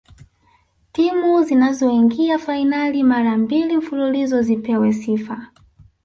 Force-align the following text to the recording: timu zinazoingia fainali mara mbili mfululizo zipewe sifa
timu 0.91 1.43
zinazoingia 1.43 2.37
fainali 2.39 3.03
mara 3.03 3.37
mbili 3.37 3.77
mfululizo 3.77 4.41
zipewe 4.41 4.93
sifa 4.93 5.47